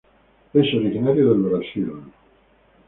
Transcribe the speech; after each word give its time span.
Es 0.53 0.65
originario 0.73 1.29
del 1.31 1.43
Brasil. 1.43 1.91